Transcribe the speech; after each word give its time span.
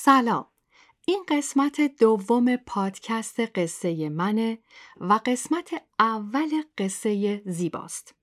سلام 0.00 0.46
این 1.06 1.24
قسمت 1.28 1.80
دوم 1.80 2.56
پادکست 2.56 3.40
قصه 3.40 4.08
منه 4.08 4.58
و 5.00 5.20
قسمت 5.26 5.82
اول 5.98 6.48
قصه 6.78 7.42
زیباست 7.46 8.14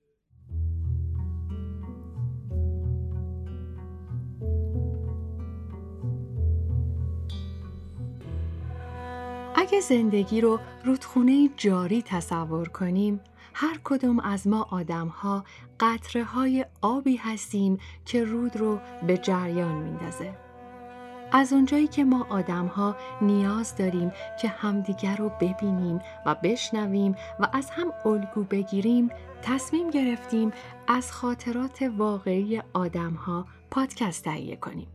اگه 9.55 9.79
زندگی 9.81 10.41
رو 10.41 10.59
رودخونه 10.85 11.49
جاری 11.57 12.01
تصور 12.01 12.69
کنیم 12.69 13.19
هر 13.53 13.79
کدوم 13.83 14.19
از 14.19 14.47
ما 14.47 14.67
آدم 14.71 15.07
ها 15.07 15.43
قطره 15.79 16.23
های 16.23 16.65
آبی 16.81 17.15
هستیم 17.15 17.77
که 18.05 18.23
رود 18.23 18.57
رو 18.57 18.79
به 19.07 19.17
جریان 19.17 19.75
میندازه. 19.75 20.44
از 21.37 21.53
اونجایی 21.53 21.87
که 21.87 22.03
ما 22.03 22.27
آدم 22.29 22.65
ها 22.65 22.95
نیاز 23.21 23.75
داریم 23.75 24.11
که 24.41 24.47
همدیگر 24.47 25.15
رو 25.15 25.31
ببینیم 25.41 25.99
و 26.25 26.35
بشنویم 26.43 27.15
و 27.39 27.47
از 27.53 27.69
هم 27.69 27.93
الگو 28.05 28.43
بگیریم 28.43 29.09
تصمیم 29.41 29.89
گرفتیم 29.89 30.51
از 30.87 31.11
خاطرات 31.11 31.91
واقعی 31.97 32.61
آدم 32.73 33.13
ها 33.13 33.45
پادکست 33.71 34.23
تهیه 34.23 34.55
کنیم 34.55 34.87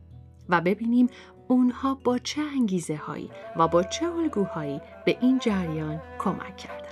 و 0.49 0.61
ببینیم 0.61 1.07
اونها 1.47 1.95
با 2.03 2.17
چه 2.17 2.41
انگیزه 2.41 2.95
هایی 2.95 3.29
و 3.55 3.67
با 3.67 3.83
چه 3.83 4.05
الگوهایی 4.05 4.81
به 5.05 5.17
این 5.21 5.39
جریان 5.39 6.01
کمک 6.19 6.57
کردن. 6.57 6.90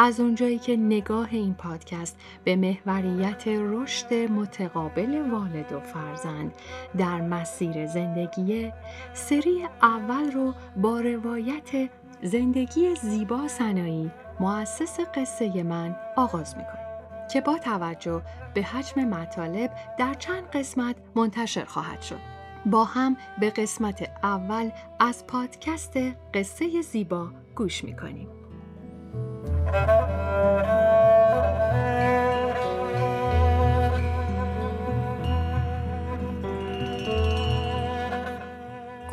از 0.00 0.20
اونجایی 0.20 0.58
که 0.58 0.76
نگاه 0.76 1.28
این 1.30 1.54
پادکست 1.54 2.16
به 2.44 2.56
محوریت 2.56 3.42
رشد 3.46 4.14
متقابل 4.14 5.30
والد 5.30 5.72
و 5.72 5.80
فرزند 5.80 6.54
در 6.98 7.20
مسیر 7.20 7.86
زندگی 7.86 8.72
سری 9.14 9.68
اول 9.82 10.32
رو 10.32 10.54
با 10.76 11.00
روایت 11.00 11.90
زندگی 12.22 12.94
زیبا 12.94 13.48
سنایی 13.48 14.10
مؤسس 14.40 15.00
قصه 15.14 15.62
من 15.62 15.96
آغاز 16.16 16.56
می‌کنیم 16.56 16.88
که 17.32 17.40
با 17.40 17.58
توجه 17.58 18.22
به 18.54 18.62
حجم 18.62 19.04
مطالب 19.04 19.70
در 19.98 20.14
چند 20.14 20.44
قسمت 20.44 20.96
منتشر 21.14 21.64
خواهد 21.64 22.02
شد. 22.02 22.20
با 22.66 22.84
هم 22.84 23.16
به 23.40 23.50
قسمت 23.50 24.10
اول 24.22 24.70
از 24.98 25.26
پادکست 25.26 25.96
قصه 26.34 26.82
زیبا 26.82 27.28
گوش 27.54 27.84
می‌کنیم. 27.84 28.37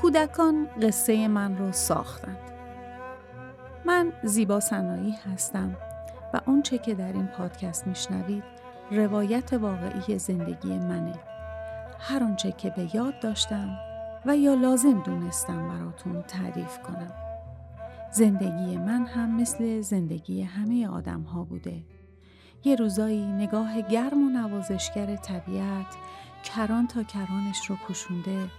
کودکان 0.02 0.68
قصه 0.82 1.28
من 1.28 1.58
رو 1.58 1.72
ساختند. 1.72 2.38
من 3.86 4.14
زیبا 4.24 4.60
سنایی 4.60 5.12
هستم 5.12 5.76
و 6.34 6.42
اونچه 6.46 6.78
که 6.78 6.94
در 6.94 7.14
این 7.14 7.28
پادکست 7.28 7.88
میشنوید 7.88 8.44
روایت 8.92 9.54
واقعی 9.54 10.20
زندگی 10.20 10.78
منه. 10.78 11.20
هر 12.00 12.24
آنچه 12.24 12.52
که 12.52 12.70
به 12.70 12.96
یاد 12.96 13.20
داشتم 13.20 13.70
و 14.26 14.38
یا 14.38 14.54
لازم 14.54 15.04
دونستم 15.04 15.70
براتون 15.70 16.22
تعریف 16.22 16.80
کنم. 16.80 17.25
زندگی 18.16 18.78
من 18.78 19.06
هم 19.06 19.36
مثل 19.36 19.82
زندگی 19.82 20.42
همه 20.42 20.88
آدم 20.88 21.22
ها 21.22 21.44
بوده. 21.44 21.84
یه 22.64 22.76
روزایی 22.76 23.26
نگاه 23.26 23.82
گرم 23.82 24.28
و 24.28 24.30
نوازشگر 24.30 25.16
طبیعت 25.16 25.96
کران 26.44 26.88
تا 26.88 27.04
کرانش 27.04 27.66
رو 27.70 27.76
پوشونده 27.76 28.50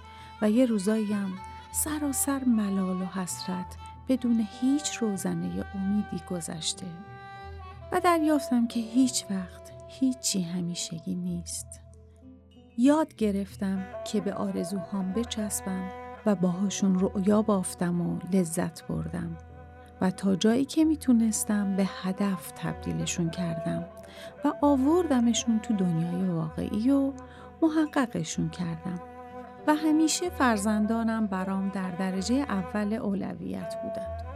و 0.43 0.51
یه 0.51 0.67
روزایی 0.67 1.13
هم 1.13 1.33
سراسر 1.73 2.45
ملال 2.45 3.03
و 3.03 3.05
حسرت 3.05 3.77
بدون 4.09 4.47
هیچ 4.61 4.97
روزنه 4.97 5.65
امیدی 5.75 6.25
گذشته 6.31 6.87
و 7.93 8.01
دریافتم 8.01 8.67
که 8.67 8.81
هیچ 8.81 9.25
وقت 9.31 9.73
هیچی 9.89 10.43
همیشگی 10.43 11.15
نیست. 11.15 11.81
یاد 12.79 13.15
گرفتم 13.15 13.87
که 14.05 14.21
به 14.21 14.35
آرزوهام 14.35 15.13
بچسبم 15.13 15.89
و 16.27 16.35
باهاشون 16.35 16.99
رؤیا 16.99 17.43
بافتم 17.43 18.01
و 18.01 18.19
لذت 18.33 18.87
بردم 18.87 19.37
و 20.01 20.11
تا 20.11 20.37
جایی 20.37 20.65
که 20.65 20.85
می‌تونستم 20.85 21.77
به 21.77 21.89
هدف 22.03 22.53
تبدیلشون 22.57 23.31
کردم 23.31 23.85
و 24.45 24.53
آوردمشون 24.63 25.61
تو 25.61 25.75
دنیای 25.75 26.29
واقعی 26.29 26.91
و 26.91 27.13
محققشون 27.63 28.49
کردم 28.49 29.01
و 29.67 29.75
همیشه 29.75 30.31
فرزندانم 30.31 31.27
برام 31.27 31.69
در 31.69 31.91
درجه 31.91 32.35
اول 32.35 32.93
اولویت 32.93 33.75
بودند. 33.83 34.27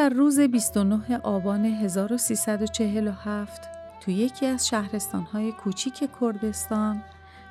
در 0.00 0.08
روز 0.08 0.40
29 0.40 1.18
آبان 1.18 1.64
1347 1.64 3.68
تو 4.00 4.10
یکی 4.10 4.46
از 4.46 4.68
شهرستانهای 4.68 5.52
کوچیک 5.52 6.08
کردستان 6.20 7.02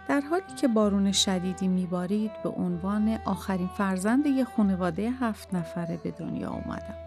در 0.07 0.21
حالی 0.21 0.53
که 0.61 0.67
بارون 0.67 1.11
شدیدی 1.11 1.67
میبارید 1.67 2.31
به 2.43 2.49
عنوان 2.49 3.19
آخرین 3.25 3.67
فرزند 3.67 4.25
یک 4.25 4.43
خانواده 4.43 5.09
هفت 5.09 5.53
نفره 5.53 5.99
به 6.03 6.11
دنیا 6.11 6.49
اومدم. 6.49 6.97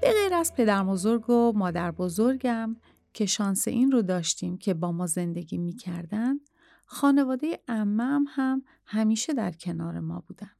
به 0.00 0.12
غیر 0.12 0.34
از 0.34 0.54
پدر 0.54 0.84
بزرگ 0.84 1.30
و 1.30 1.52
مادر 1.56 1.90
بزرگم 1.90 2.76
که 3.12 3.26
شانس 3.26 3.68
این 3.68 3.92
رو 3.92 4.02
داشتیم 4.02 4.58
که 4.58 4.74
با 4.74 4.92
ما 4.92 5.06
زندگی 5.06 5.58
می‌کردن 5.58 6.40
خانواده 6.86 7.60
امم 7.68 8.24
هم 8.28 8.62
همیشه 8.84 9.34
در 9.34 9.52
کنار 9.52 10.00
ما 10.00 10.24
بودن. 10.28 10.50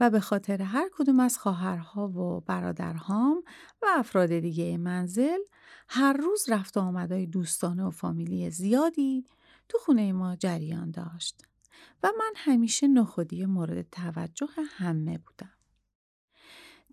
و 0.00 0.10
به 0.10 0.20
خاطر 0.20 0.62
هر 0.62 0.90
کدوم 0.94 1.20
از 1.20 1.38
خواهرها 1.38 2.08
و 2.08 2.40
برادرهام 2.40 3.42
و 3.82 3.86
افراد 3.96 4.38
دیگه 4.38 4.78
منزل 4.78 5.38
هر 5.88 6.12
روز 6.12 6.44
رفت 6.48 6.76
آمدای 6.76 7.26
دوستانه 7.26 7.84
و 7.84 7.90
فامیلی 7.90 8.50
زیادی 8.50 9.26
تو 9.68 9.78
خونه 9.78 10.12
ما 10.12 10.36
جریان 10.36 10.90
داشت 10.90 11.42
و 12.02 12.12
من 12.18 12.32
همیشه 12.36 12.88
نخودی 12.88 13.46
مورد 13.46 13.90
توجه 13.90 14.46
همه 14.76 15.18
بودم. 15.18 15.52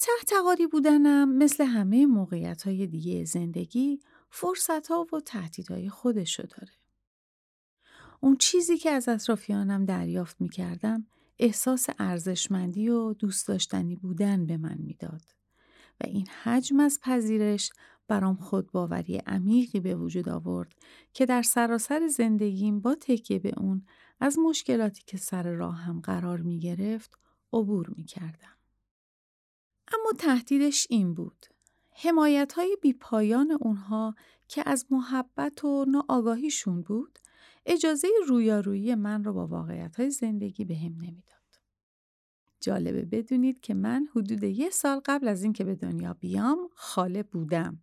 تحتقاری 0.01 0.68
بودنم 0.68 1.38
مثل 1.38 1.63
همه 1.63 2.06
موقعیت 2.06 2.63
های 2.63 2.88
دیگه 2.88 3.25
زندگی 3.25 4.00
فرصت 4.29 4.88
ها 4.88 5.07
و 5.13 5.19
تهدیدهای 5.19 5.89
خودشو 5.89 6.44
داره. 6.44 6.73
اون 8.22 8.38
چیزی 8.38 8.78
که 8.78 8.89
از 8.89 9.09
اطرافیانم 9.09 9.85
دریافت 9.85 10.41
می 10.41 10.50
کردم 10.50 11.07
احساس 11.39 11.88
ارزشمندی 12.00 12.89
و 12.89 13.13
دوست 13.13 13.47
داشتنی 13.47 13.95
بودن 13.95 14.45
به 14.45 14.57
من 14.57 14.77
می‌داد 14.77 15.22
و 16.01 16.05
این 16.07 16.27
حجم 16.27 16.79
از 16.79 17.00
پذیرش 17.03 17.72
برام 18.07 18.35
خودباوری 18.35 19.17
عمیقی 19.17 19.79
به 19.79 19.95
وجود 19.95 20.29
آورد 20.29 20.75
که 21.13 21.25
در 21.25 21.41
سراسر 21.41 22.07
زندگیم 22.07 22.79
با 22.79 22.95
تکیه 22.95 23.39
به 23.39 23.53
اون 23.57 23.85
از 24.19 24.39
مشکلاتی 24.39 25.03
که 25.05 25.17
سر 25.17 25.51
راه 25.51 25.75
هم 25.75 26.00
قرار 26.00 26.41
می 26.41 26.59
گرفت 26.59 27.17
عبور 27.53 27.89
می 27.95 28.03
کردم. 28.03 28.57
اما 29.94 30.11
تهدیدش 30.17 30.88
این 30.89 31.13
بود. 31.13 31.45
حمایت 31.91 32.53
های 32.53 32.77
بی 32.81 32.94
پایان 32.94 33.57
اونها 33.61 34.16
که 34.47 34.63
از 34.66 34.85
محبت 34.89 35.66
و 35.66 35.85
ناآگاهیشون 35.88 36.81
بود 36.81 37.19
اجازه 37.69 38.07
رویارویی 38.28 38.96
من 38.96 39.24
رو 39.24 39.34
با 39.34 39.47
واقعیت 39.47 39.95
های 39.95 40.12
زندگی 40.12 40.66
به 40.66 40.75
هم 40.75 40.94
نمی‌داد. 40.94 41.39
جالبه 42.62 43.06
بدونید 43.06 43.62
که 43.62 43.74
من 43.74 44.07
حدود 44.16 44.44
یه 44.44 44.69
سال 44.69 45.01
قبل 45.06 45.27
از 45.27 45.44
اینکه 45.44 45.63
به 45.63 45.75
دنیا 45.75 46.13
بیام 46.13 46.57
خاله 46.74 47.24
بودم 47.24 47.81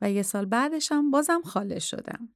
و 0.00 0.10
یه 0.10 0.22
سال 0.22 0.44
بعدشم 0.44 1.10
بازم 1.10 1.42
خاله 1.44 1.78
شدم. 1.78 2.28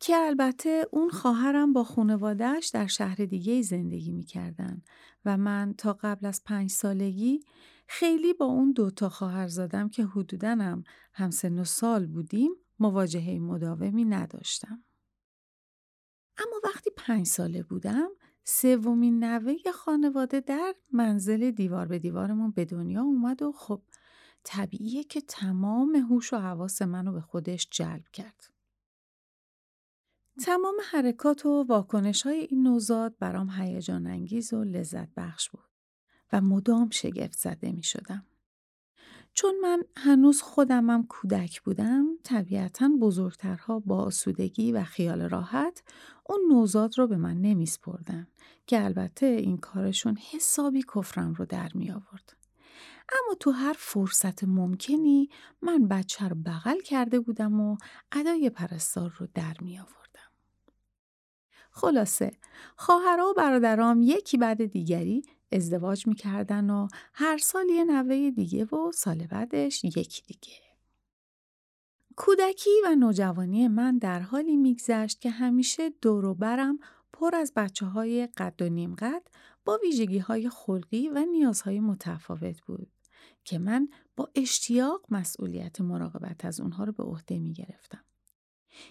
که 0.00 0.16
البته 0.16 0.86
اون 0.92 1.10
خواهرم 1.10 1.72
با 1.72 1.84
خانوادهش 1.84 2.68
در 2.68 2.86
شهر 2.86 3.14
دیگه 3.14 3.62
زندگی 3.62 4.12
می‌کردن 4.12 4.82
و 5.24 5.36
من 5.36 5.74
تا 5.78 5.92
قبل 5.92 6.26
از 6.26 6.44
پنج 6.44 6.70
سالگی 6.70 7.40
خیلی 7.86 8.32
با 8.32 8.46
اون 8.46 8.72
دوتا 8.72 9.08
خواهر 9.08 9.48
زادم 9.48 9.88
که 9.88 10.04
حدودنم 10.04 10.84
هم 11.12 11.30
سن 11.30 11.58
و 11.58 11.64
سال 11.64 12.06
بودیم 12.06 12.50
مواجهه 12.78 13.38
مداومی 13.38 14.04
نداشتم. 14.04 14.84
اما 16.38 16.60
وقتی 16.64 16.90
پنج 16.96 17.26
ساله 17.26 17.62
بودم 17.62 18.08
سومین 18.44 19.24
نوه 19.24 19.54
خانواده 19.74 20.40
در 20.40 20.74
منزل 20.92 21.50
دیوار 21.50 21.86
به 21.86 21.98
دیوارمون 21.98 22.50
به 22.50 22.64
دنیا 22.64 23.02
اومد 23.02 23.42
و 23.42 23.52
خب 23.52 23.82
طبیعیه 24.44 25.04
که 25.04 25.20
تمام 25.20 25.94
هوش 25.94 26.32
و 26.32 26.36
حواس 26.36 26.82
منو 26.82 27.12
به 27.12 27.20
خودش 27.20 27.68
جلب 27.70 28.08
کرد. 28.12 28.50
تمام 30.44 30.74
حرکات 30.90 31.46
و 31.46 31.64
واکنش 31.68 32.22
های 32.22 32.36
این 32.50 32.62
نوزاد 32.62 33.18
برام 33.18 33.50
هیجان 33.50 34.06
انگیز 34.06 34.52
و 34.52 34.64
لذت 34.64 35.08
بخش 35.16 35.50
بود 35.50 35.64
و 36.32 36.40
مدام 36.40 36.90
شگفت 36.90 37.38
زده 37.38 37.72
می 37.72 37.82
شدم. 37.82 38.26
چون 39.34 39.54
من 39.62 39.82
هنوز 39.96 40.42
خودمم 40.42 41.06
کودک 41.06 41.62
بودم 41.62 42.06
طبیعتا 42.22 42.90
بزرگترها 43.00 43.78
با 43.80 43.98
آسودگی 43.98 44.72
و 44.72 44.84
خیال 44.84 45.22
راحت 45.22 45.82
اون 46.26 46.40
نوزاد 46.48 46.98
رو 46.98 47.06
به 47.06 47.16
من 47.16 47.40
نمیسپردن 47.40 48.26
که 48.66 48.84
البته 48.84 49.26
این 49.26 49.56
کارشون 49.56 50.16
حسابی 50.32 50.84
کفرم 50.94 51.34
رو 51.34 51.44
در 51.44 51.70
می 51.74 51.90
آورد. 51.90 52.36
اما 53.12 53.34
تو 53.40 53.50
هر 53.50 53.74
فرصت 53.78 54.44
ممکنی 54.44 55.28
من 55.62 55.88
بچه 55.88 56.28
رو 56.28 56.36
بغل 56.36 56.80
کرده 56.80 57.20
بودم 57.20 57.60
و 57.60 57.76
ادای 58.12 58.50
پرستار 58.50 59.14
رو 59.18 59.26
در 59.34 59.56
می 59.60 59.78
آوردم. 59.78 59.94
خلاصه 61.70 62.32
خواهرها 62.76 63.30
و 63.30 63.34
برادرام 63.36 64.02
یکی 64.02 64.36
بعد 64.36 64.66
دیگری 64.66 65.22
ازدواج 65.54 66.06
می‌کردن 66.06 66.70
و 66.70 66.88
هر 67.12 67.38
سال 67.38 67.68
یه 67.68 67.84
نوه 67.84 68.30
دیگه 68.30 68.64
و 68.64 68.92
سال 68.92 69.26
بعدش 69.26 69.84
یکی 69.84 70.22
دیگه. 70.26 70.64
کودکی 72.16 72.70
و 72.84 72.94
نوجوانی 72.94 73.68
من 73.68 73.98
در 73.98 74.20
حالی 74.20 74.56
میگذشت 74.56 75.20
که 75.20 75.30
همیشه 75.30 75.90
دور 75.90 76.34
برم 76.34 76.78
پر 77.12 77.34
از 77.34 77.52
بچه 77.56 77.86
های 77.86 78.26
قد 78.26 78.62
و 78.62 78.68
نیم 78.68 78.94
قد 78.94 79.22
با 79.64 79.78
ویژگی 79.82 80.18
های 80.18 80.48
خلقی 80.48 81.08
و 81.08 81.24
نیازهای 81.32 81.80
متفاوت 81.80 82.60
بود 82.60 82.92
که 83.44 83.58
من 83.58 83.88
با 84.16 84.30
اشتیاق 84.34 85.06
مسئولیت 85.10 85.80
مراقبت 85.80 86.44
از 86.44 86.60
اونها 86.60 86.84
رو 86.84 86.92
به 86.92 87.02
عهده 87.02 87.38
می 87.38 87.52
گرفتم. 87.52 88.04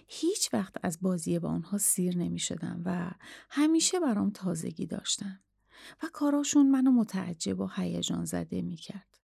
هیچ 0.08 0.54
وقت 0.54 0.74
از 0.82 0.98
بازی 1.00 1.38
با 1.38 1.48
اونها 1.48 1.78
سیر 1.78 2.18
نمی 2.18 2.38
شدم 2.38 2.82
و 2.84 3.10
همیشه 3.50 4.00
برام 4.00 4.30
تازگی 4.30 4.86
داشتن 4.86 5.40
و 6.02 6.06
کاراشون 6.12 6.70
منو 6.70 6.90
متعجب 6.90 7.60
و 7.60 7.68
هیجان 7.76 8.24
زده 8.24 8.62
می 8.62 8.76
کرد. 8.76 9.18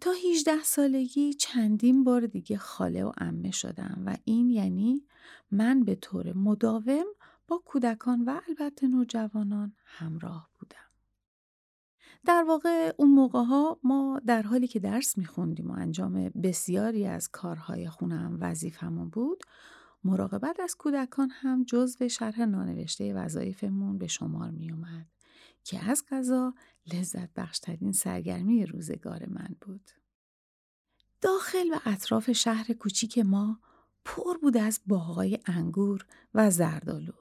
تا 0.00 0.10
18 0.30 0.62
سالگی 0.62 1.34
چندین 1.34 2.04
بار 2.04 2.26
دیگه 2.26 2.58
خاله 2.58 3.04
و 3.04 3.12
امه 3.18 3.50
شدم 3.50 4.02
و 4.06 4.16
این 4.24 4.50
یعنی 4.50 5.06
من 5.50 5.84
به 5.84 5.94
طور 5.94 6.32
مداوم 6.32 7.04
با 7.48 7.62
کودکان 7.64 8.24
و 8.24 8.40
البته 8.48 8.88
نوجوانان 8.88 9.72
همراه 9.84 10.50
بودم. 10.58 10.76
در 12.26 12.44
واقع 12.48 12.92
اون 12.96 13.10
موقع 13.10 13.42
ها 13.42 13.80
ما 13.82 14.20
در 14.26 14.42
حالی 14.42 14.68
که 14.68 14.78
درس 14.78 15.18
میخوندیم 15.18 15.70
و 15.70 15.72
انجام 15.72 16.28
بسیاری 16.28 17.06
از 17.06 17.28
کارهای 17.28 17.88
خونم 17.88 18.38
وظیفمون 18.40 19.08
بود 19.08 19.42
مراقبت 20.04 20.60
از 20.60 20.74
کودکان 20.74 21.30
هم 21.30 21.64
جزو 21.64 22.08
شرح 22.08 22.44
نانوشته 22.44 23.14
وظایفمون 23.14 23.98
به 23.98 24.06
شمار 24.06 24.50
می 24.50 24.72
اومد 24.72 25.15
که 25.66 25.84
از 25.84 26.04
غذا 26.10 26.54
لذت 26.92 27.34
بخشترین 27.34 27.92
سرگرمی 27.92 28.66
روزگار 28.66 29.26
من 29.28 29.56
بود. 29.60 29.90
داخل 31.20 31.68
و 31.72 31.78
اطراف 31.84 32.32
شهر 32.32 32.72
کوچیک 32.72 33.18
ما 33.18 33.60
پر 34.04 34.38
بود 34.38 34.56
از 34.56 34.80
باغای 34.86 35.38
انگور 35.46 36.06
و 36.34 36.50
زردالو 36.50 37.12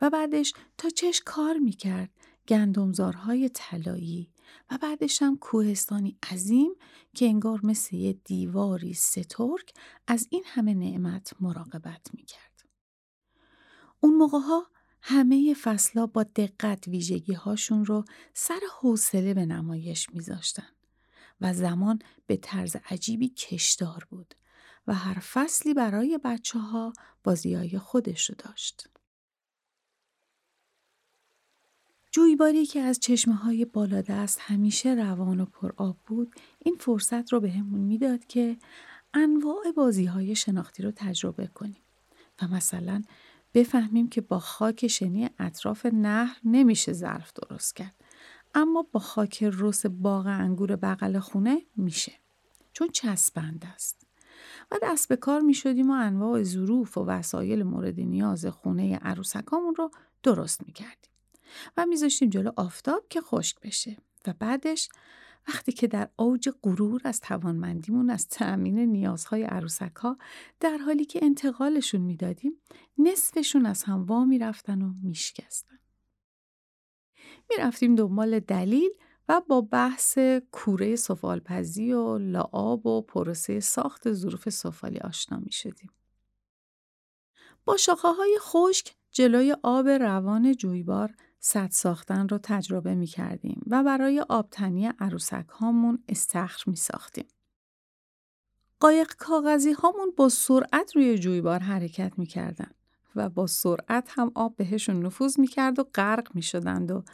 و 0.00 0.10
بعدش 0.10 0.52
تا 0.78 0.88
چش 0.88 1.22
کار 1.24 1.58
می‌کرد 1.58 2.10
گندمزارهای 2.48 3.48
طلایی 3.48 4.32
و 4.70 4.78
بعدش 4.82 5.22
هم 5.22 5.36
کوهستانی 5.36 6.18
عظیم 6.32 6.74
که 7.14 7.26
انگار 7.26 7.60
مثل 7.62 7.96
یه 7.96 8.12
دیواری 8.12 8.94
سترک 8.94 9.74
از 10.06 10.26
این 10.30 10.42
همه 10.46 10.74
نعمت 10.74 11.32
مراقبت 11.40 12.06
می‌کرد. 12.14 12.64
اون 14.00 14.14
موقع 14.14 14.38
ها 14.38 14.66
همه 15.00 15.54
فصلا 15.54 16.06
با 16.06 16.22
دقت 16.22 16.88
ویژگی 16.88 17.32
هاشون 17.32 17.84
رو 17.84 18.04
سر 18.34 18.60
حوصله 18.80 19.34
به 19.34 19.46
نمایش 19.46 20.10
میذاشتن 20.10 20.68
و 21.40 21.54
زمان 21.54 21.98
به 22.26 22.36
طرز 22.36 22.76
عجیبی 22.90 23.28
کشدار 23.28 24.06
بود 24.10 24.34
و 24.86 24.94
هر 24.94 25.18
فصلی 25.18 25.74
برای 25.74 26.20
بچه 26.24 26.58
ها 26.58 26.92
بازیای 27.24 27.78
خودشو 27.78 28.34
داشت. 28.38 28.88
جویباری 32.12 32.66
که 32.66 32.80
از 32.80 33.00
چشمه 33.00 33.34
های 33.34 33.64
بالادست 33.64 34.38
همیشه 34.40 34.94
روان 34.94 35.40
و 35.40 35.44
پر 35.44 35.72
آب 35.76 35.96
بود 36.06 36.34
این 36.58 36.76
فرصت 36.80 37.32
رو 37.32 37.40
بهمون 37.40 37.80
به 37.80 37.86
می‌داد 37.86 38.26
که 38.26 38.56
انواع 39.14 39.72
بازی 39.76 40.04
های 40.04 40.34
شناختی 40.36 40.82
رو 40.82 40.90
تجربه 40.90 41.46
کنیم 41.46 41.82
و 42.42 42.48
مثلا 42.48 43.02
بفهمیم 43.56 44.08
که 44.08 44.20
با 44.20 44.38
خاک 44.38 44.86
شنی 44.86 45.30
اطراف 45.38 45.86
نهر 45.86 46.40
نمیشه 46.44 46.92
ظرف 46.92 47.32
درست 47.32 47.76
کرد. 47.76 47.94
اما 48.54 48.86
با 48.92 49.00
خاک 49.00 49.44
رس 49.52 49.86
باغ 49.86 50.26
انگور 50.26 50.76
بغل 50.76 51.18
خونه 51.18 51.62
میشه. 51.76 52.12
چون 52.72 52.88
چسبند 52.88 53.64
است. 53.74 54.06
و 54.70 54.76
دست 54.82 55.08
به 55.08 55.16
کار 55.16 55.40
می 55.40 55.54
شدیم 55.54 55.90
و 55.90 55.94
انواع 55.94 56.42
ظروف 56.42 56.98
و 56.98 57.04
وسایل 57.04 57.62
مورد 57.62 58.00
نیاز 58.00 58.46
خونه 58.46 58.96
عروسکامون 58.96 59.74
رو 59.74 59.90
درست 60.22 60.66
می 60.66 60.72
کردیم. 60.72 61.10
و 61.76 61.86
میذاشتیم 61.86 62.30
جلو 62.30 62.50
آفتاب 62.56 63.06
که 63.10 63.20
خشک 63.20 63.60
بشه. 63.60 63.96
و 64.26 64.34
بعدش 64.38 64.88
وقتی 65.48 65.72
که 65.72 65.86
در 65.86 66.08
اوج 66.16 66.48
غرور 66.62 67.00
از 67.04 67.20
توانمندیمون 67.20 68.10
از 68.10 68.28
تأمین 68.28 68.78
نیازهای 68.78 69.42
عروسک 69.42 69.96
ها 69.96 70.18
در 70.60 70.76
حالی 70.76 71.04
که 71.04 71.20
انتقالشون 71.22 72.00
می‌دادیم 72.00 72.52
نصفشون 72.98 73.66
از 73.66 73.82
هم 73.82 74.04
وا 74.04 74.24
می‌رفتن 74.24 74.82
و 74.82 74.94
میشکستن. 75.02 75.78
می‌رفتیم 77.50 77.94
دنبال 77.94 78.40
دلیل 78.40 78.90
و 79.28 79.40
با 79.48 79.60
بحث 79.60 80.18
کوره 80.52 80.96
سفالپزی 80.96 81.92
و 81.92 82.18
لعاب 82.18 82.86
و 82.86 83.02
پروسه 83.02 83.60
ساخت 83.60 84.12
ظروف 84.12 84.48
سفالی 84.48 84.98
آشنا 84.98 85.38
می 85.38 85.52
شدیم. 85.52 85.90
با 87.64 87.76
شاخه 87.76 88.08
های 88.08 88.38
خشک 88.40 88.96
جلوی 89.10 89.56
آب 89.62 89.88
روان 89.88 90.54
جویبار 90.54 91.14
سد 91.48 91.70
ساختن 91.70 92.28
رو 92.28 92.38
تجربه 92.42 92.94
می 92.94 93.06
کردیم 93.06 93.62
و 93.66 93.82
برای 93.82 94.20
آبتنی 94.20 94.86
عروسک 95.00 95.46
هامون 95.48 96.04
استخر 96.08 96.64
می 96.66 96.76
ساختیم. 96.76 97.26
قایق 98.80 99.12
کاغذی 99.18 99.72
هامون 99.72 100.12
با 100.16 100.28
سرعت 100.28 100.96
روی 100.96 101.18
جویبار 101.18 101.58
حرکت 101.58 102.12
می 102.18 102.26
کردن 102.26 102.70
و 103.16 103.28
با 103.28 103.46
سرعت 103.46 104.08
هم 104.10 104.32
آب 104.34 104.56
بهشون 104.56 105.06
نفوذ 105.06 105.40
می 105.40 105.46
کرد 105.46 105.78
و 105.78 105.84
غرق 105.94 106.28
می 106.34 106.42
شدند 106.42 106.90
و 106.90 107.04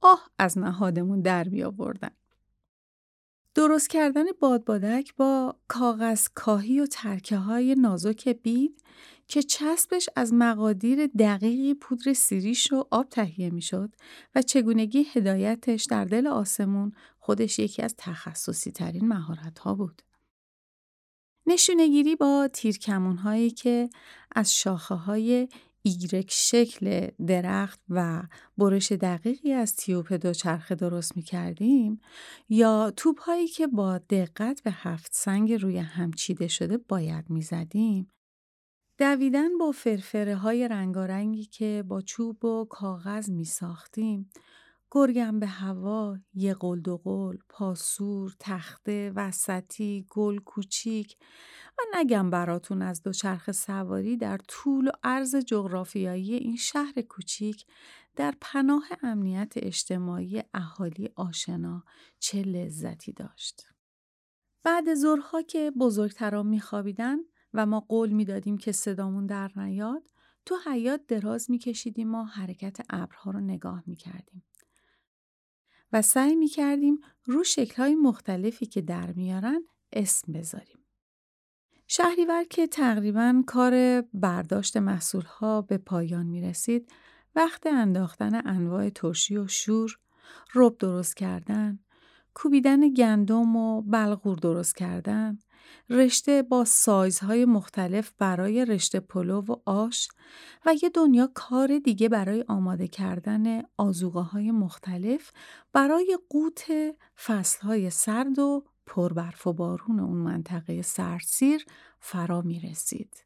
آه 0.00 0.30
از 0.38 0.58
نهادمون 0.58 1.20
در 1.20 1.48
می 1.48 1.62
آوردن. 1.62 2.10
درست 3.54 3.90
کردن 3.90 4.24
بادبادک 4.40 5.14
با 5.16 5.56
کاغذ 5.68 6.28
کاهی 6.34 6.80
و 6.80 6.86
ترکه 6.86 7.36
های 7.36 7.74
نازک 7.74 8.28
بید 8.28 8.82
که 9.28 9.42
چسبش 9.42 10.08
از 10.16 10.32
مقادیر 10.34 11.06
دقیقی 11.06 11.74
پودر 11.74 12.12
سیریش 12.12 12.72
و 12.72 12.84
آب 12.90 13.08
تهیه 13.08 13.50
می‌شد 13.50 13.94
و 14.34 14.42
چگونگی 14.42 15.06
هدایتش 15.12 15.84
در 15.84 16.04
دل 16.04 16.26
آسمون 16.26 16.92
خودش 17.18 17.58
یکی 17.58 17.82
از 17.82 17.94
تخصصی 17.98 18.70
ترین 18.70 19.08
مهارت 19.08 19.58
ها 19.58 19.74
بود. 19.74 20.02
نشونگیری 21.46 22.16
با 22.16 22.48
تیرکمون 22.52 23.16
هایی 23.16 23.50
که 23.50 23.90
از 24.36 24.54
شاخه 24.54 24.94
های 24.94 25.48
ایگرک 25.82 26.30
شکل 26.30 27.10
درخت 27.26 27.80
و 27.88 28.22
برش 28.58 28.92
دقیقی 28.92 29.52
از 29.52 29.76
تیوپ 29.76 30.12
دوچرخه 30.12 30.74
درست 30.74 31.16
می 31.16 31.22
کردیم 31.22 32.00
یا 32.48 32.92
توپ 32.96 33.20
هایی 33.20 33.48
که 33.48 33.66
با 33.66 33.98
دقت 33.98 34.62
به 34.62 34.70
هفت 34.70 35.10
سنگ 35.14 35.52
روی 35.52 35.78
هم 35.78 36.12
چیده 36.12 36.48
شده 36.48 36.78
باید 36.78 37.30
می 37.30 37.42
زدیم 37.42 38.10
دویدن 38.98 39.58
با 39.58 39.72
فرفره 39.72 40.36
های 40.36 40.68
رنگارنگی 40.68 41.44
که 41.44 41.84
با 41.88 42.00
چوب 42.00 42.44
و 42.44 42.64
کاغذ 42.64 43.30
می 43.30 43.44
ساختیم 43.44 44.30
گرگم 44.90 45.40
به 45.40 45.46
هوا، 45.46 46.18
یه 46.34 46.54
قل 46.54 46.80
دو 46.80 46.96
قل، 46.96 47.36
پاسور، 47.48 48.36
تخته، 48.40 49.12
وسطی، 49.16 50.06
گل 50.10 50.38
کوچیک 50.38 51.16
و 51.78 51.82
نگم 51.94 52.30
براتون 52.30 52.82
از 52.82 53.02
دوچرخه 53.02 53.52
سواری 53.52 54.16
در 54.16 54.38
طول 54.48 54.88
و 54.88 54.90
عرض 55.02 55.36
جغرافیایی 55.36 56.34
این 56.34 56.56
شهر 56.56 57.02
کوچیک 57.02 57.66
در 58.16 58.34
پناه 58.40 58.84
امنیت 59.02 59.52
اجتماعی 59.56 60.42
اهالی 60.54 61.10
آشنا 61.16 61.84
چه 62.18 62.42
لذتی 62.42 63.12
داشت. 63.12 63.66
بعد 64.62 64.94
ظهرها 64.94 65.42
که 65.42 65.70
بزرگتران 65.70 66.46
میخوابیدن 66.46 67.18
و 67.54 67.66
ما 67.66 67.80
قول 67.80 68.10
می‌دادیم 68.10 68.58
که 68.58 68.72
صدامون 68.72 69.26
در 69.26 69.50
نیاد 69.56 70.10
تو 70.46 70.56
حیات 70.66 71.00
دراز 71.08 71.50
میکشیدیم 71.50 72.14
و 72.14 72.24
حرکت 72.24 72.76
ابرها 72.90 73.30
رو 73.30 73.40
نگاه 73.40 73.82
می‌کردیم 73.86 74.44
و 75.92 76.02
سعی 76.02 76.36
می‌کردیم 76.36 77.00
رو 77.24 77.44
شکلهای 77.44 77.94
مختلفی 77.94 78.66
که 78.66 78.80
در 78.80 79.12
میارن 79.12 79.62
اسم 79.92 80.32
بذاریم. 80.32 80.78
شهریور 81.86 82.44
که 82.44 82.66
تقریبا 82.66 83.42
کار 83.46 84.00
برداشت 84.00 84.76
محصولها 84.76 85.62
به 85.62 85.78
پایان 85.78 86.26
می 86.26 86.40
رسید 86.40 86.92
وقت 87.34 87.66
انداختن 87.66 88.46
انواع 88.48 88.90
ترشی 88.90 89.36
و 89.36 89.46
شور، 89.46 89.98
رب 90.54 90.78
درست 90.78 91.16
کردن، 91.16 91.78
کوبیدن 92.34 92.94
گندم 92.94 93.56
و 93.56 93.82
بلغور 93.82 94.36
درست 94.36 94.76
کردن، 94.76 95.38
رشته 95.90 96.42
با 96.42 96.64
سایزهای 96.64 97.44
مختلف 97.44 98.12
برای 98.18 98.64
رشته 98.64 99.00
پلو 99.00 99.40
و 99.40 99.56
آش 99.66 100.08
و 100.66 100.74
یه 100.82 100.90
دنیا 100.90 101.30
کار 101.34 101.78
دیگه 101.78 102.08
برای 102.08 102.44
آماده 102.48 102.88
کردن 102.88 103.62
آزوغه 103.76 104.20
های 104.20 104.50
مختلف 104.50 105.32
برای 105.72 106.18
قوت 106.30 106.66
فصلهای 107.24 107.90
سرد 107.90 108.38
و 108.38 108.64
پربرف 108.86 109.46
و 109.46 109.52
بارون 109.52 110.00
اون 110.00 110.16
منطقه 110.16 110.82
سرسیر 110.82 111.64
فرا 112.00 112.40
می 112.40 112.60
رسید. 112.60 113.24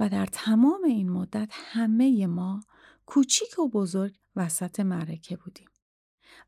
و 0.00 0.08
در 0.08 0.26
تمام 0.26 0.84
این 0.84 1.10
مدت 1.10 1.50
همه 1.52 2.26
ما 2.26 2.60
کوچیک 3.06 3.58
و 3.58 3.68
بزرگ 3.68 4.14
وسط 4.36 4.80
معرکه 4.80 5.36
بودیم. 5.36 5.68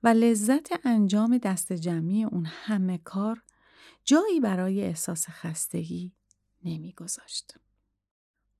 و 0.03 0.09
لذت 0.09 0.87
انجام 0.87 1.39
دست 1.39 1.73
جمعی 1.73 2.25
اون 2.25 2.47
همه 2.47 2.99
کار 2.99 3.43
جایی 4.05 4.41
برای 4.41 4.83
احساس 4.83 5.27
خستگی 5.29 6.13
نمیگذاشت. 6.65 7.55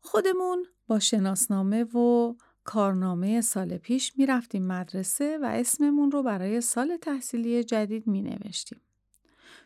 خودمون 0.01 0.67
با 0.87 0.99
شناسنامه 0.99 1.85
و 1.85 2.35
کارنامه 2.65 3.41
سال 3.41 3.79
پیش 3.79 4.13
می 4.17 4.27
رفتیم 4.27 4.67
مدرسه 4.67 5.39
و 5.43 5.45
اسممون 5.45 6.11
رو 6.11 6.23
برای 6.23 6.61
سال 6.61 6.97
تحصیلی 6.97 7.65
جدید 7.65 8.07
می 8.07 8.23
نوشتیم. 8.23 8.81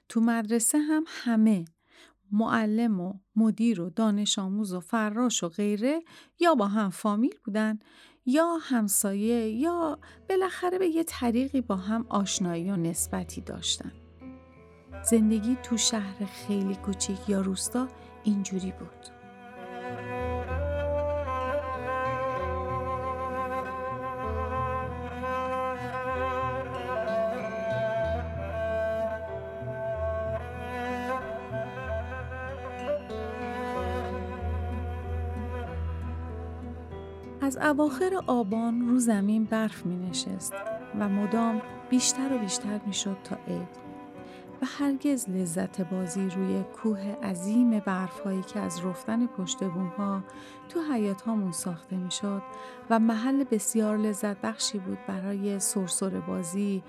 تو 0.08 0.20
مدرسه 0.20 0.78
هم 0.78 1.04
همه 1.06 1.64
معلم 2.32 3.00
و 3.00 3.14
مدیر 3.36 3.80
و 3.80 3.90
دانش 3.90 4.38
آموز 4.38 4.72
و 4.72 4.80
فراش 4.80 5.44
و 5.44 5.48
غیره 5.48 6.00
یا 6.40 6.54
با 6.54 6.66
هم 6.68 6.90
فامیل 6.90 7.34
بودن 7.44 7.78
یا 8.26 8.56
همسایه 8.60 9.48
یا 9.48 9.98
بالاخره 10.28 10.78
به 10.78 10.88
یه 10.88 11.04
طریقی 11.04 11.60
با 11.60 11.76
هم 11.76 12.06
آشنایی 12.08 12.70
و 12.70 12.76
نسبتی 12.76 13.40
داشتن. 13.40 14.07
زندگی 15.02 15.56
تو 15.62 15.76
شهر 15.76 16.24
خیلی 16.24 16.76
کوچیک 16.76 17.28
یا 17.28 17.40
روستا 17.40 17.88
اینجوری 18.24 18.72
بود. 18.78 19.18
از 37.48 37.56
اواخر 37.56 38.10
آبان 38.26 38.80
رو 38.80 38.98
زمین 38.98 39.44
برف 39.44 39.86
می 39.86 39.96
نشست 39.96 40.54
و 40.98 41.08
مدام 41.08 41.62
بیشتر 41.90 42.32
و 42.32 42.38
بیشتر 42.38 42.80
می 42.86 42.92
شد 42.92 43.16
تا 43.24 43.36
عید 43.48 43.87
و 44.62 44.66
هرگز 44.66 45.28
لذت 45.28 45.80
بازی 45.80 46.30
روی 46.30 46.62
کوه 46.62 47.00
عظیم 47.00 47.80
برف 47.80 48.20
هایی 48.20 48.42
که 48.42 48.60
از 48.60 48.84
رفتن 48.84 49.26
پشت 49.26 49.64
بوم 49.64 50.24
تو 50.68 50.80
حیات 50.92 51.22
هامون 51.22 51.52
ساخته 51.52 51.96
می 51.96 52.10
شد 52.10 52.42
و 52.90 52.98
محل 52.98 53.44
بسیار 53.44 53.96
لذت 53.96 54.40
بخشی 54.40 54.78
بود 54.78 54.98
برای 55.08 55.58
سرسر 55.58 56.20
بازی، 56.20 56.82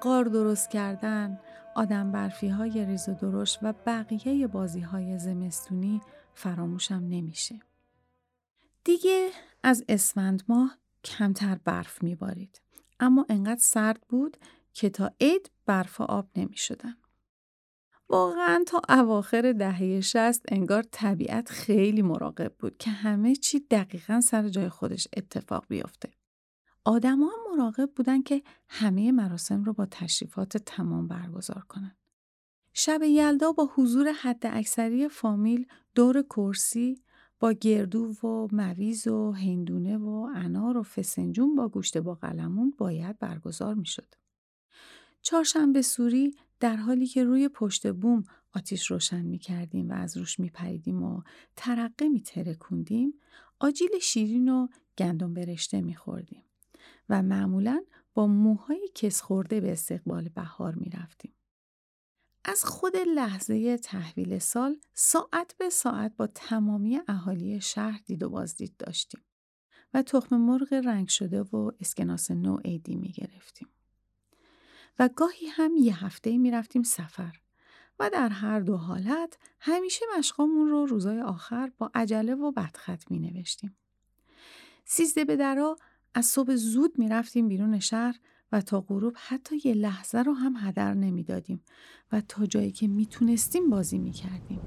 قار 0.00 0.24
درست 0.24 0.70
کردن، 0.70 1.40
آدم 1.74 2.12
برفی 2.12 2.48
های 2.48 2.84
ریز 2.84 3.08
و 3.08 3.14
درشت 3.14 3.58
و 3.62 3.74
بقیه 3.86 4.46
بازی 4.46 4.80
های 4.80 5.18
زمستونی 5.18 6.00
فراموشم 6.34 6.94
نمیشه. 7.08 7.60
دیگه 8.84 9.30
از 9.62 9.84
اسفند 9.88 10.42
ماه 10.48 10.78
کمتر 11.04 11.58
برف 11.64 12.02
میبارید. 12.02 12.60
اما 13.00 13.26
انقدر 13.28 13.60
سرد 13.60 14.00
بود 14.08 14.36
که 14.72 14.90
تا 14.90 15.10
عید 15.20 15.50
برف 15.68 16.00
و 16.00 16.04
آب 16.04 16.28
نمی 16.36 16.56
شدن. 16.56 16.96
واقعا 18.08 18.64
تا 18.66 18.82
اواخر 18.88 19.52
دهه 19.52 20.00
شست 20.00 20.42
انگار 20.48 20.82
طبیعت 20.82 21.48
خیلی 21.48 22.02
مراقب 22.02 22.54
بود 22.58 22.78
که 22.78 22.90
همه 22.90 23.34
چی 23.36 23.60
دقیقا 23.70 24.20
سر 24.20 24.48
جای 24.48 24.68
خودش 24.68 25.08
اتفاق 25.16 25.64
بیفته. 25.68 26.10
آدم 26.84 27.20
هم 27.22 27.56
مراقب 27.56 27.90
بودن 27.96 28.22
که 28.22 28.42
همه 28.68 29.12
مراسم 29.12 29.64
رو 29.64 29.72
با 29.72 29.86
تشریفات 29.90 30.56
تمام 30.56 31.08
برگزار 31.08 31.64
کنن. 31.68 31.96
شب 32.72 33.02
یلدا 33.02 33.52
با 33.52 33.70
حضور 33.74 34.12
حد 34.12 34.46
اکثری 34.46 35.08
فامیل 35.08 35.66
دور 35.94 36.22
کرسی 36.22 37.02
با 37.40 37.52
گردو 37.52 38.14
و 38.22 38.48
مویز 38.52 39.06
و 39.06 39.32
هندونه 39.32 39.98
و 39.98 40.28
انار 40.34 40.76
و 40.78 40.82
فسنجون 40.82 41.54
با 41.54 41.68
گوشت 41.68 41.98
با 41.98 42.14
قلمون 42.14 42.74
باید 42.78 43.18
برگزار 43.18 43.74
می 43.74 43.86
شد. 43.86 44.14
چهارشنبه 45.28 45.82
سوری 45.82 46.34
در 46.60 46.76
حالی 46.76 47.06
که 47.06 47.24
روی 47.24 47.48
پشت 47.48 47.92
بوم 47.92 48.24
آتیش 48.54 48.90
روشن 48.90 49.22
می 49.22 49.38
کردیم 49.38 49.90
و 49.90 49.92
از 49.92 50.16
روش 50.16 50.40
می 50.40 50.50
پریدیم 50.50 51.02
و 51.02 51.22
ترقه 51.56 52.08
می 52.08 52.20
ترکوندیم 52.20 53.14
آجیل 53.58 53.98
شیرین 54.02 54.48
و 54.48 54.68
گندم 54.98 55.34
برشته 55.34 55.80
می 55.80 55.94
خوردیم 55.94 56.44
و 57.08 57.22
معمولا 57.22 57.84
با 58.14 58.26
موهای 58.26 58.88
کس 58.94 59.20
خورده 59.20 59.60
به 59.60 59.72
استقبال 59.72 60.28
بهار 60.28 60.74
می 60.74 60.90
رفتیم. 60.90 61.32
از 62.44 62.64
خود 62.64 62.96
لحظه 62.96 63.78
تحویل 63.78 64.38
سال 64.38 64.80
ساعت 64.94 65.54
به 65.58 65.70
ساعت 65.70 66.16
با 66.16 66.26
تمامی 66.26 67.00
اهالی 67.08 67.60
شهر 67.60 68.00
دید 68.06 68.22
و 68.22 68.28
بازدید 68.28 68.76
داشتیم 68.76 69.20
و 69.94 70.02
تخم 70.02 70.36
مرغ 70.36 70.72
رنگ 70.72 71.08
شده 71.08 71.42
و 71.42 71.70
اسکناس 71.80 72.30
نو 72.30 72.56
عیدی 72.56 72.96
می 72.96 73.12
گرفتیم. 73.12 73.68
و 74.98 75.08
گاهی 75.16 75.46
هم 75.46 75.76
یه 75.76 76.04
هفته 76.04 76.38
می 76.38 76.50
رفتیم 76.50 76.82
سفر 76.82 77.36
و 78.00 78.10
در 78.12 78.28
هر 78.28 78.60
دو 78.60 78.76
حالت 78.76 79.38
همیشه 79.60 80.04
مشقامون 80.18 80.68
رو 80.68 80.86
روزای 80.86 81.20
آخر 81.20 81.70
با 81.78 81.90
عجله 81.94 82.34
و 82.34 82.52
بدخط 82.52 83.10
می 83.10 83.18
نوشتیم. 83.18 83.76
سیزده 84.84 85.24
به 85.24 85.36
درا 85.36 85.76
از 86.14 86.26
صبح 86.26 86.54
زود 86.54 86.98
می 86.98 87.08
رفتیم 87.08 87.48
بیرون 87.48 87.78
شهر 87.78 88.18
و 88.52 88.60
تا 88.60 88.80
غروب 88.80 89.14
حتی 89.16 89.60
یه 89.64 89.74
لحظه 89.74 90.18
رو 90.18 90.32
هم 90.32 90.54
هدر 90.58 90.94
نمی‌دادیم 90.94 91.62
و 92.12 92.20
تا 92.20 92.46
جایی 92.46 92.72
که 92.72 92.88
می‌تونستیم 92.88 93.70
بازی 93.70 93.98
می‌کردیم. 93.98 94.60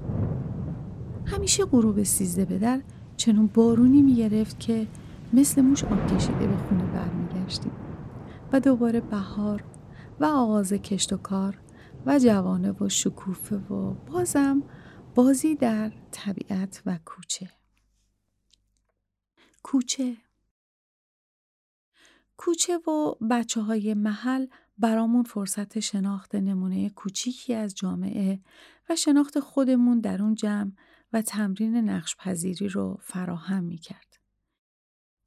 همیشه 1.26 1.64
غروب 1.64 2.02
سیزده 2.02 2.44
به 2.44 2.58
در 2.58 2.82
چنون 3.16 3.46
بارونی 3.46 4.02
می‌گرفت 4.02 4.60
که 4.60 4.86
مثل 5.32 5.62
موش 5.62 5.84
آب 5.84 6.06
کشیده 6.06 6.46
به 6.46 6.56
خونه 6.56 6.84
برمیگشتیم 6.84 7.72
و 8.52 8.60
دوباره 8.60 9.00
بهار 9.00 9.64
و 10.20 10.24
آغاز 10.24 10.72
کشت 10.72 11.12
و 11.12 11.16
کار 11.16 11.58
و 12.06 12.18
جوانه 12.18 12.72
و 12.80 12.88
شکوفه 12.88 13.56
و 13.56 13.94
بازم 13.94 14.62
بازی 15.14 15.54
در 15.54 15.92
طبیعت 16.10 16.82
و 16.86 16.98
کوچه 17.04 17.50
کوچه 19.62 20.16
کوچه 22.36 22.76
و 22.76 23.14
بچه 23.30 23.60
های 23.60 23.94
محل 23.94 24.46
برامون 24.78 25.22
فرصت 25.22 25.80
شناخت 25.80 26.34
نمونه 26.34 26.90
کوچیکی 26.90 27.54
از 27.54 27.74
جامعه 27.74 28.40
و 28.88 28.96
شناخت 28.96 29.40
خودمون 29.40 30.00
در 30.00 30.22
اون 30.22 30.34
جمع 30.34 30.72
و 31.12 31.22
تمرین 31.22 31.76
نقش 31.76 32.16
پذیری 32.16 32.68
رو 32.68 32.98
فراهم 33.02 33.64
می 33.64 33.78
کرد. 33.78 34.21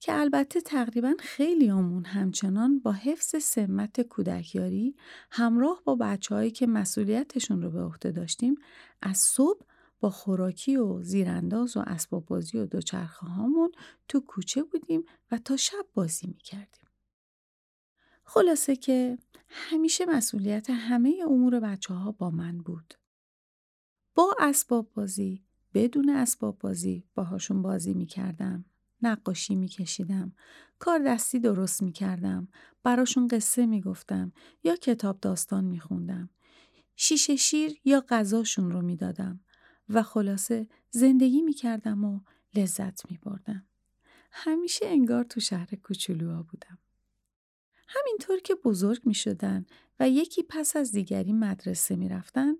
که 0.05 0.19
البته 0.19 0.61
تقریبا 0.61 1.13
خیلی 1.19 1.71
آمون 1.71 2.05
همچنان 2.05 2.79
با 2.79 2.91
حفظ 2.91 3.43
سمت 3.43 4.01
کودکیاری 4.01 4.95
همراه 5.31 5.81
با 5.85 5.95
بچههایی 5.95 6.51
که 6.51 6.67
مسئولیتشون 6.67 7.61
رو 7.61 7.71
به 7.71 7.83
عهده 7.83 8.11
داشتیم 8.11 8.55
از 9.01 9.17
صبح 9.17 9.65
با 9.99 10.09
خوراکی 10.09 10.77
و 10.77 11.03
زیرانداز 11.03 11.77
و 11.77 11.83
اسباب 11.87 12.25
بازی 12.25 12.57
و 12.57 12.65
دوچرخه 12.65 13.27
هامون 13.27 13.71
تو 14.07 14.19
کوچه 14.19 14.63
بودیم 14.63 15.03
و 15.31 15.37
تا 15.37 15.57
شب 15.57 15.85
بازی 15.93 16.27
می 16.27 16.37
کردیم. 16.37 16.89
خلاصه 18.23 18.75
که 18.75 19.17
همیشه 19.49 20.05
مسئولیت 20.05 20.69
همه 20.69 21.15
امور 21.27 21.59
بچه 21.59 21.93
ها 21.93 22.11
با 22.11 22.29
من 22.29 22.57
بود. 22.57 22.93
با 24.15 24.35
اسباب 24.39 24.91
بازی، 24.93 25.43
بدون 25.73 26.09
اسباب 26.09 26.59
بازی 26.59 27.03
باهاشون 27.15 27.61
بازی 27.61 27.93
می 27.93 28.05
کردم. 28.05 28.65
نقاشی 29.05 29.55
می 29.55 29.67
کشیدم. 29.67 30.33
کار 30.79 30.99
دستی 30.99 31.39
درست 31.39 31.83
می 31.83 31.91
کردم. 31.91 32.47
براشون 32.83 33.27
قصه 33.27 33.65
می 33.65 33.81
گفتم 33.81 34.31
یا 34.63 34.75
کتاب 34.75 35.19
داستان 35.19 35.63
می 35.63 35.79
خوندم. 35.79 36.29
شیشه 36.95 37.35
شیر 37.35 37.79
یا 37.85 38.05
غذاشون 38.09 38.71
رو 38.71 38.81
می 38.81 38.95
دادم. 38.95 39.39
و 39.89 40.03
خلاصه 40.03 40.67
زندگی 40.89 41.41
می 41.41 41.53
کردم 41.53 42.03
و 42.03 42.19
لذت 42.55 43.11
می 43.11 43.17
بردم. 43.17 43.65
همیشه 44.31 44.85
انگار 44.85 45.23
تو 45.23 45.39
شهر 45.39 45.75
کوچولوها 45.75 46.43
بودم. 46.43 46.77
همینطور 47.87 48.39
که 48.39 48.55
بزرگ 48.55 49.01
می 49.05 49.13
شدن 49.13 49.65
و 49.99 50.09
یکی 50.09 50.43
پس 50.43 50.75
از 50.75 50.91
دیگری 50.91 51.33
مدرسه 51.33 51.95
می 51.95 52.09
رفتن، 52.09 52.53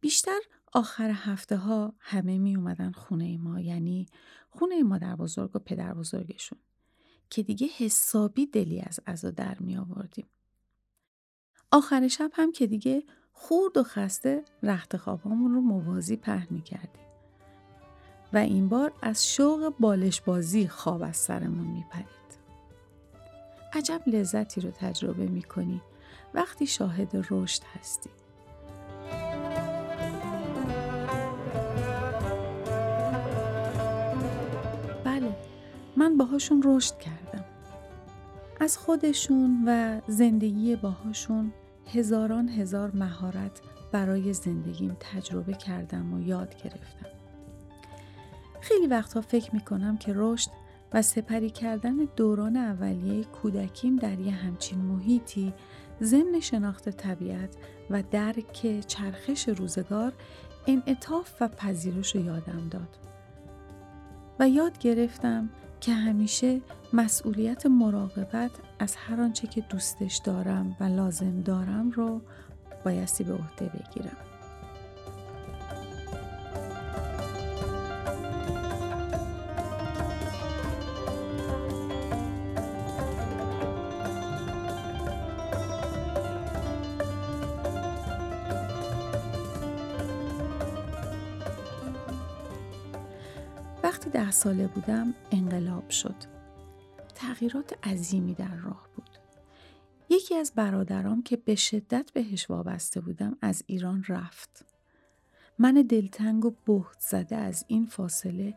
بیشتر 0.00 0.40
آخر 0.72 1.10
هفته 1.10 1.56
ها 1.56 1.94
همه 1.98 2.38
می 2.38 2.56
اومدن 2.56 2.92
خونه 2.92 3.38
ما 3.38 3.60
یعنی 3.60 4.06
خونه 4.58 4.82
مادر 4.82 5.16
بزرگ 5.16 5.56
و 5.56 5.58
پدر 5.58 5.94
بزرگشون 5.94 6.58
که 7.30 7.42
دیگه 7.42 7.66
حسابی 7.66 8.46
دلی 8.46 8.80
از 8.80 9.00
ازا 9.06 9.30
در 9.30 9.56
می 9.60 9.76
آوردیم. 9.76 10.26
آخر 11.70 12.08
شب 12.08 12.30
هم 12.34 12.52
که 12.52 12.66
دیگه 12.66 13.02
خورد 13.32 13.76
و 13.76 13.82
خسته 13.82 14.44
رخت 14.62 14.96
خوابامون 14.96 15.54
رو 15.54 15.60
موازی 15.60 16.16
پهن 16.16 16.46
می 16.50 16.62
کردیم. 16.62 17.04
و 18.32 18.36
این 18.36 18.68
بار 18.68 18.92
از 19.02 19.28
شوق 19.28 19.74
بالش 19.80 20.20
بازی 20.20 20.68
خواب 20.68 21.02
از 21.02 21.16
سرمون 21.16 21.66
می 21.66 21.84
پرید. 21.90 22.06
عجب 23.72 24.02
لذتی 24.06 24.60
رو 24.60 24.70
تجربه 24.70 25.26
می 25.26 25.42
کنی 25.42 25.82
وقتی 26.34 26.66
شاهد 26.66 27.26
رشد 27.30 27.62
هستی. 27.64 28.10
باهاشون 36.16 36.62
رشد 36.64 36.98
کردم. 36.98 37.44
از 38.60 38.78
خودشون 38.78 39.64
و 39.66 40.00
زندگی 40.08 40.76
باهاشون 40.76 41.52
هزاران 41.86 42.48
هزار 42.48 42.90
مهارت 42.94 43.60
برای 43.92 44.32
زندگیم 44.32 44.96
تجربه 45.00 45.52
کردم 45.52 46.14
و 46.14 46.20
یاد 46.20 46.62
گرفتم. 46.62 47.06
خیلی 48.60 48.86
وقتها 48.86 49.20
فکر 49.20 49.54
می 49.54 49.60
کنم 49.60 49.96
که 49.96 50.12
رشد 50.16 50.50
و 50.92 51.02
سپری 51.02 51.50
کردن 51.50 51.96
دوران 52.16 52.56
اولیه 52.56 53.24
کودکیم 53.24 53.96
در 53.96 54.20
یه 54.20 54.32
همچین 54.32 54.78
محیطی 54.78 55.52
ضمن 56.02 56.40
شناخت 56.40 56.88
طبیعت 56.88 57.56
و 57.90 58.02
درک 58.10 58.86
چرخش 58.86 59.48
روزگار 59.48 60.12
انعطاف 60.66 61.42
و 61.42 61.48
پذیرش 61.48 62.16
رو 62.16 62.24
یادم 62.24 62.68
داد. 62.70 62.98
و 64.40 64.48
یاد 64.48 64.78
گرفتم 64.78 65.48
که 65.84 65.92
همیشه 65.92 66.60
مسئولیت 66.92 67.66
مراقبت 67.66 68.50
از 68.78 68.96
هر 68.96 69.20
آنچه 69.20 69.46
که 69.46 69.60
دوستش 69.60 70.16
دارم 70.16 70.76
و 70.80 70.84
لازم 70.84 71.40
دارم 71.40 71.90
رو 71.90 72.20
بایستی 72.84 73.24
به 73.24 73.32
عهده 73.32 73.64
بگیرم. 73.64 74.16
وقتی 93.94 94.10
ده 94.10 94.30
ساله 94.30 94.66
بودم 94.66 95.14
انقلاب 95.30 95.90
شد. 95.90 96.14
تغییرات 97.14 97.86
عظیمی 97.86 98.34
در 98.34 98.54
راه 98.54 98.88
بود. 98.96 99.08
یکی 100.08 100.34
از 100.34 100.52
برادرام 100.56 101.22
که 101.22 101.36
به 101.36 101.54
شدت 101.54 102.10
بهش 102.14 102.50
وابسته 102.50 103.00
بودم 103.00 103.36
از 103.42 103.62
ایران 103.66 104.04
رفت. 104.08 104.64
من 105.58 105.72
دلتنگ 105.74 106.44
و 106.44 106.54
بهت 106.64 107.00
زده 107.00 107.36
از 107.36 107.64
این 107.68 107.86
فاصله 107.86 108.54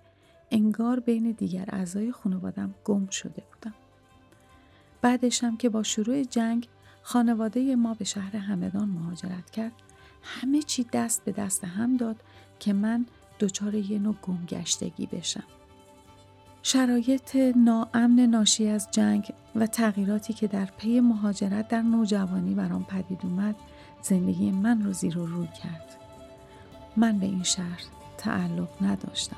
انگار 0.52 1.00
بین 1.00 1.32
دیگر 1.32 1.66
اعضای 1.68 2.12
خانوادم 2.12 2.76
گم 2.84 3.10
شده 3.10 3.44
بودم. 3.54 3.76
بعدشم 5.02 5.58
که 5.58 5.70
با 5.70 5.84
شروع 5.84 6.24
جنگ 6.24 6.68
خانواده 7.02 7.76
ما 7.76 7.94
به 7.94 8.06
شهر 8.06 8.38
همدان 8.38 8.90
مهاجرت 8.90 9.50
کرد 9.50 9.74
همه 10.24 10.62
چی 10.62 10.86
دست 10.94 11.26
به 11.26 11.32
دست 11.32 11.64
هم 11.64 11.98
داد 11.98 12.24
که 12.60 12.74
من 12.74 13.06
دچار 13.40 13.76
یه 13.76 14.00
نوع 14.00 14.16
گمگشتگی 14.22 15.06
بشم. 15.06 15.44
شرایط 16.64 17.36
ناامن 17.36 18.20
ناشی 18.20 18.68
از 18.68 18.88
جنگ 18.92 19.34
و 19.56 19.68
تغییراتی 19.68 20.34
که 20.34 20.48
در 20.48 20.66
پی 20.66 21.00
مهاجرت 21.00 21.68
در 21.68 21.82
نوجوانی 21.82 22.56
برام 22.56 22.84
پدید 22.84 23.20
اومد 23.24 23.56
زندگی 24.02 24.52
من 24.52 24.84
رو 24.84 24.94
زیر 24.94 25.18
و 25.18 25.26
رو 25.26 25.46
کرد. 25.46 25.98
من 26.98 27.20
به 27.20 27.26
این 27.26 27.44
شهر 27.44 27.82
تعلق 28.18 28.70
نداشتم. 28.82 29.38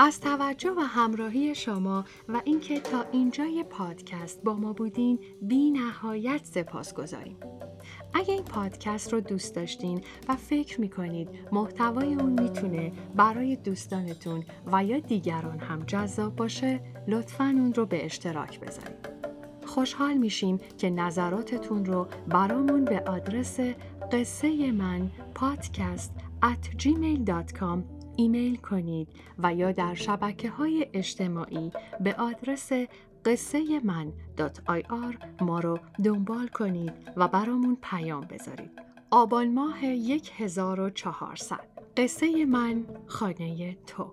از 0.00 0.20
توجه 0.20 0.70
و 0.70 0.80
همراهی 0.80 1.54
شما 1.54 2.04
و 2.28 2.40
اینکه 2.44 2.80
تا 2.80 3.04
اینجای 3.12 3.64
پادکست 3.70 4.42
با 4.42 4.54
ما 4.54 4.72
بودین 4.72 5.18
بی 5.42 5.70
نهایت 5.70 6.40
سپاس 6.44 6.94
گذاریم. 6.94 7.36
اگه 8.14 8.34
این 8.34 8.44
پادکست 8.44 9.12
رو 9.12 9.20
دوست 9.20 9.54
داشتین 9.54 10.00
و 10.28 10.36
فکر 10.36 10.80
می‌کنید 10.80 11.28
محتوای 11.52 12.14
اون 12.14 12.42
می‌تونه 12.42 12.92
برای 13.16 13.56
دوستانتون 13.56 14.44
و 14.72 14.84
یا 14.84 14.98
دیگران 14.98 15.58
هم 15.58 15.82
جذاب 15.86 16.36
باشه 16.36 16.80
لطفا 17.08 17.44
اون 17.44 17.74
رو 17.74 17.86
به 17.86 18.04
اشتراک 18.04 18.60
بذارید. 18.60 19.08
خوشحال 19.66 20.14
میشیم 20.14 20.58
که 20.78 20.90
نظراتتون 20.90 21.84
رو 21.84 22.08
برامون 22.28 22.84
به 22.84 23.00
آدرس 23.00 23.60
قصه 24.12 24.72
من 24.72 25.10
پادکست 25.34 26.12
at 26.42 26.82
gmail.com 26.82 27.97
ایمیل 28.18 28.56
کنید 28.56 29.08
و 29.38 29.54
یا 29.54 29.72
در 29.72 29.94
شبکه 29.94 30.50
های 30.50 30.86
اجتماعی 30.92 31.72
به 32.00 32.14
آدرس 32.14 32.70
قصه 33.24 33.80
من 33.84 34.12
ما 35.40 35.60
رو 35.60 35.78
دنبال 36.04 36.48
کنید 36.48 36.92
و 37.16 37.28
برامون 37.28 37.78
پیام 37.82 38.20
بذارید. 38.20 38.70
آبان 39.10 39.54
ماه 39.54 39.78
1400 40.36 41.60
قصه 41.96 42.44
من 42.44 42.84
خانه 43.06 43.76
تو 43.86 44.12